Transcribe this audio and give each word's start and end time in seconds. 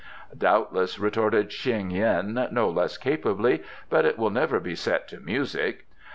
"Doubtless," 0.35 0.97
retorted 0.97 1.51
Sheng 1.51 1.91
yin 1.91 2.47
no 2.51 2.71
less 2.71 2.97
capably; 2.97 3.61
"but 3.87 4.03
it 4.03 4.17
will 4.17 4.31
never 4.31 4.59
be 4.59 4.73
set 4.73 5.07
to 5.09 5.19
music. 5.19 5.85